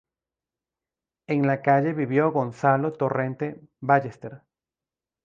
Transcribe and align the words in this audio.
En 1.27 1.45
la 1.45 1.61
calle 1.61 1.93
vivió 1.93 2.31
Gonzalo 2.31 2.93
Torrente 2.93 3.61
Ballester. 3.81 4.41